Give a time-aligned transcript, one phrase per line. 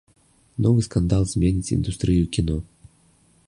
[0.65, 2.57] Новы скандал зменіць індустрыю кіно.